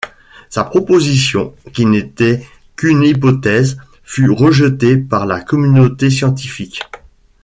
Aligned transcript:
Sa 0.49 0.63
proposition, 0.63 1.53
qui 1.75 1.85
n’était 1.85 2.43
qu’une 2.75 3.03
hypothèse, 3.03 3.77
fut 4.03 4.31
rejetée 4.31 4.97
par 4.97 5.27
la 5.27 5.39
communauté 5.41 6.09
scientifique. 6.09 6.79